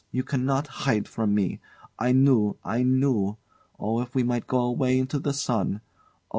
You 0.09 0.23
cannot 0.23 0.65
hide 0.65 1.07
from 1.07 1.35
me. 1.35 1.59
I 1.99 2.11
knew 2.11 2.57
I 2.63 2.81
knew! 2.81 3.37
Oh, 3.79 4.01
if 4.01 4.15
we 4.15 4.23
might 4.23 4.47
go 4.47 4.61
away 4.61 4.97
into 4.97 5.19
the 5.19 5.31
sun! 5.31 5.81
Oh! 5.85 6.17